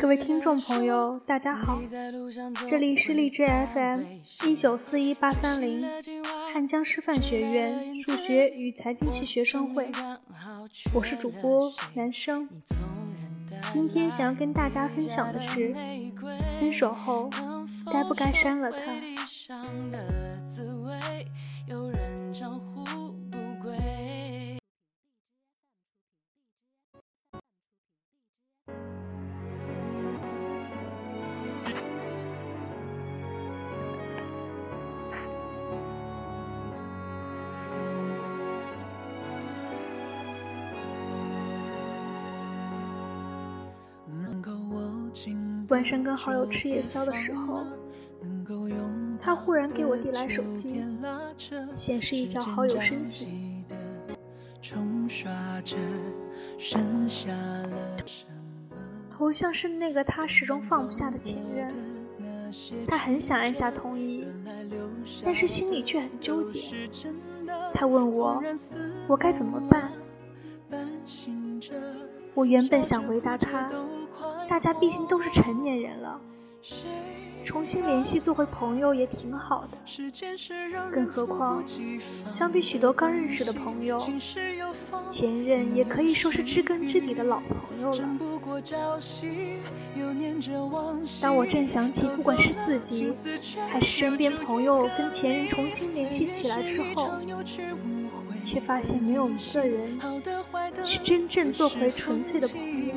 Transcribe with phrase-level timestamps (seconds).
[0.00, 1.80] 各位听众朋友，大家好，
[2.68, 4.02] 这里是荔枝 FM
[4.46, 5.86] 一九四一八三零
[6.52, 9.88] 汉江师范学院数学与财经系学生会，
[10.92, 12.48] 我是主播男生。
[13.72, 15.72] 今天想要跟大家分享的是，
[16.58, 17.30] 分手后
[17.92, 18.78] 该不该删了他？
[45.68, 47.64] 晚上跟好友吃夜宵的时候，
[49.20, 50.82] 他忽然给我递来手机，
[51.74, 53.64] 显示一条好友申请。
[59.10, 61.72] 头像是那个他始终放不下的前任，
[62.86, 64.26] 他很想按下同意，
[65.24, 66.60] 但是心里却很纠结。
[67.74, 68.42] 他问我，
[69.08, 69.90] 我该怎么办？
[72.34, 73.70] 我原本想回答他。
[74.48, 76.18] 大家毕竟都是成年人了，
[77.44, 79.78] 重新联系做回朋友也挺好的。
[80.90, 81.62] 更何况，
[82.34, 84.00] 相比许多刚认识的朋友，
[85.10, 88.08] 前任也可以说是知根知底的老朋友了。
[91.20, 93.12] 当我正想起，不管是自己
[93.70, 97.10] 还是身边朋友跟前任重新联系起来之后，
[98.48, 100.00] 却发现没有一个人
[100.86, 102.94] 是真正做回纯粹的朋友。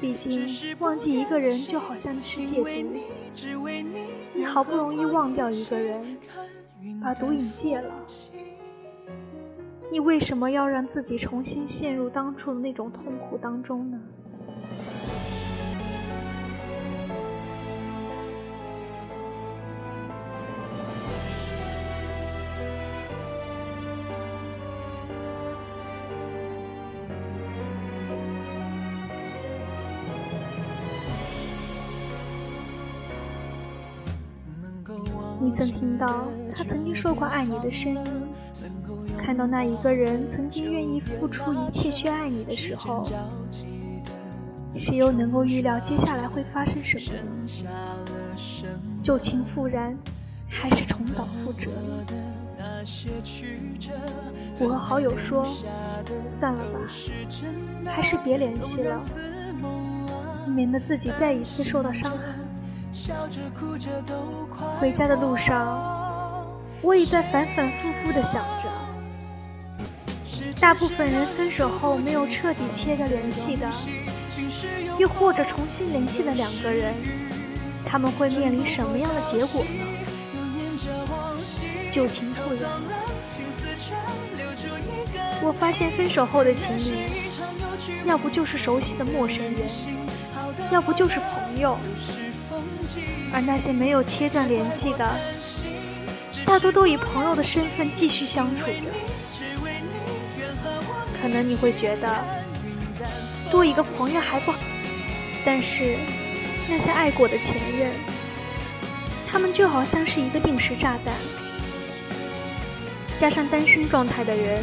[0.00, 0.46] 毕竟，
[0.78, 2.68] 忘记一个人就好像是戒毒，
[4.34, 6.16] 你好不容易忘掉一个人，
[7.02, 7.92] 把毒瘾戒了，
[9.90, 13.98] 你为什么要让自己重新陷入当初的那种痛苦当中呢？
[35.40, 36.06] 你曾听到
[36.54, 38.04] 他曾经说过爱你的声音，
[39.18, 43.06] 看到那一个人曾经愿意付出一切去爱你的时候，
[44.76, 47.20] 谁又能够预料接下来会发生什么？
[49.02, 49.96] 旧情复燃，
[50.48, 51.70] 还是重蹈覆辙？
[54.58, 55.46] 我和好友说，
[56.30, 56.80] 算了吧，
[57.84, 59.00] 还是别联系了，
[60.46, 62.18] 免得自己再一次受到伤害。
[64.80, 66.46] 回家的路上，
[66.82, 68.70] 我已在反反复复的想着：
[70.60, 73.68] 大部分人分手后没有彻底切掉联系的，
[74.98, 76.94] 又或者重新联系的两个人，
[77.84, 79.86] 他们会面临什么样的结果呢？
[81.92, 82.70] 旧情复燃，
[85.42, 87.10] 我发现分手后的情侣，
[88.06, 89.54] 要不就是熟悉的陌生人，
[90.70, 91.76] 要不就是朋友。
[93.32, 95.10] 而那些没有切断联系的，
[96.44, 98.72] 大多都以朋友的身份继续相处着。
[101.20, 102.24] 可能你会觉得
[103.50, 104.58] 多一个朋友还不好，
[105.44, 105.98] 但是
[106.68, 107.90] 那些爱过的前任，
[109.28, 111.12] 他们就好像是一个定时炸弹，
[113.18, 114.62] 加上单身状态的人。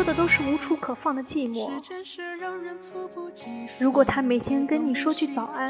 [0.00, 1.70] 多的都是无处可放的寂寞。
[3.78, 5.68] 如果他每天跟你说句早安、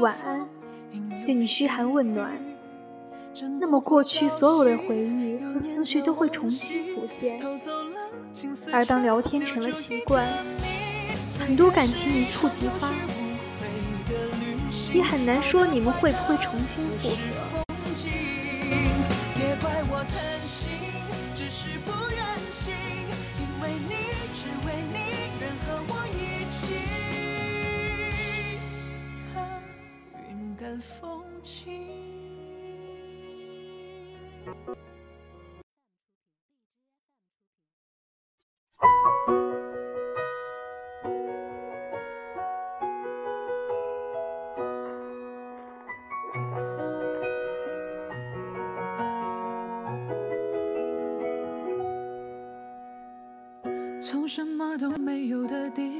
[0.00, 0.48] 晚安，
[1.26, 2.32] 对你嘘寒问暖，
[3.60, 7.38] 那么过去所有的回忆和思绪都会重新浮现。
[8.72, 10.26] 而当聊天成了习惯，
[11.38, 12.90] 很多感情一触即发，
[14.94, 17.16] 也很难说你们会不会重新复合。
[25.40, 26.58] 愿和我一起
[29.32, 29.36] 看
[30.28, 32.08] 云淡风轻。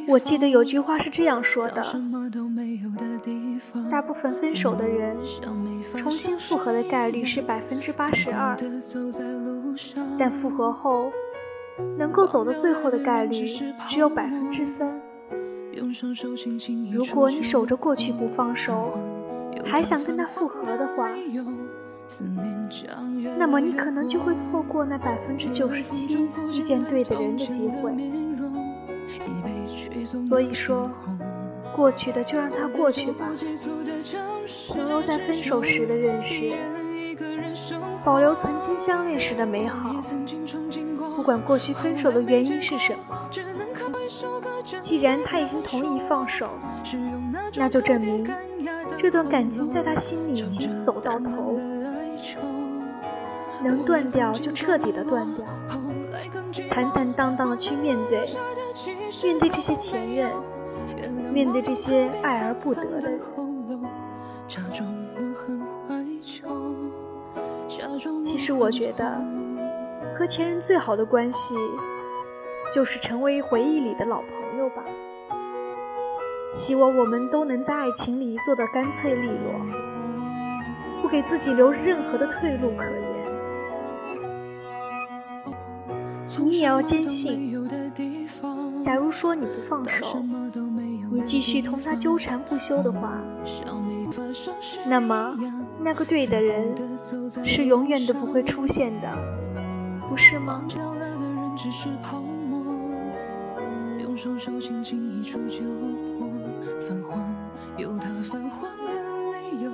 [0.09, 1.83] 我记得有句话是这样说的：
[3.91, 5.17] 大部分分手的人，
[6.01, 8.57] 重新复合的概率是百分之八十二，
[10.19, 11.11] 但复合后，
[11.99, 15.01] 能够走到最后的概率只有百分之三。
[16.91, 18.99] 如果你守着过去不放手，
[19.65, 21.11] 还想跟他复合的话，
[23.37, 27.93] 那么你可能就会错过那百分之九十七遇见对的人的机会。
[30.05, 30.91] 所以说，
[31.75, 36.55] 过去的就让它过去吧，停留在分手时的认识，
[38.05, 39.95] 保留曾经相恋时的美好。
[41.17, 43.29] 不管过去分手的原因是什么，
[44.83, 46.49] 既然他已经同意放手，
[47.57, 48.25] 那就证明
[48.99, 51.57] 这段感情在他心里已经走到头，
[53.63, 55.47] 能断掉就彻底的断掉，
[56.69, 58.27] 坦坦荡荡的去面对，
[59.23, 60.31] 面对这些前任，
[61.33, 63.21] 面对这些爱而不得的人。
[68.25, 69.19] 其实我觉得。
[70.19, 71.55] 和前任最好的关系，
[72.75, 74.83] 就是成为回忆里的老朋友吧。
[76.53, 79.61] 希望我们都能在爱情里做得干脆利落，
[81.01, 83.09] 不给自己留任何的退路可言。
[86.39, 87.53] 你也要坚信，
[88.85, 90.23] 假如说你不放手，
[91.11, 93.21] 你继续同他纠缠不休的话，
[94.87, 95.37] 那么
[95.81, 96.75] 那个对的人
[97.45, 99.09] 是永远都不会出现的。
[100.09, 100.63] 不是吗？
[104.19, 105.63] 用双手轻轻一触就
[106.19, 106.29] 破，
[106.89, 107.25] 泛黄
[107.77, 108.93] 有它泛黄的
[109.53, 109.71] 理由，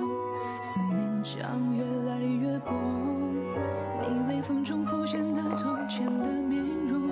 [0.61, 2.71] 思念将越来越薄。
[4.07, 7.09] 你微风中浮现的从前的面容，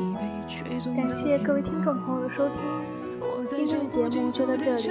[0.00, 0.96] 已被吹送。
[0.96, 2.56] 感谢各位听众朋友的收听，
[3.46, 4.90] 今天的节目就到这里。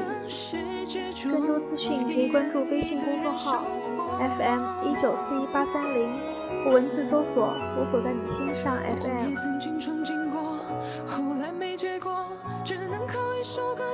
[1.23, 3.63] 更多资讯可以关注微信公众号
[4.19, 6.07] FM 一九四一八三零。
[6.71, 9.33] 文字搜索，我所在你心上 FM。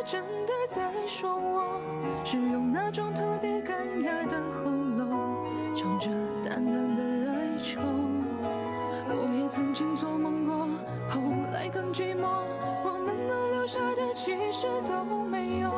[0.06, 1.82] 真的在说我，
[2.24, 6.10] 是用那种特别干哑的喉咙，唱着
[6.44, 7.82] 淡淡的哀愁。
[9.12, 10.68] 我也曾经做梦过，
[11.10, 11.22] 后
[11.54, 12.28] 来更寂寞，
[12.84, 15.72] 我们能留下的其实都没有。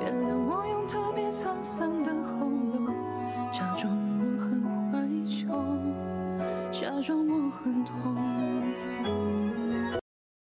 [0.00, 0.86] 原谅我用